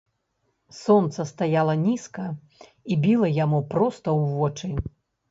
[0.83, 2.25] Сонца стаяла нізка
[2.95, 4.71] і біла яму проста ў вочы.